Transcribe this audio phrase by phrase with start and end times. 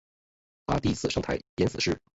[0.65, 2.01] 她第一次上台是演死尸。